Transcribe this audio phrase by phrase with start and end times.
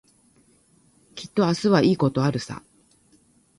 [1.13, 2.63] きっと明日はいいことあるさ。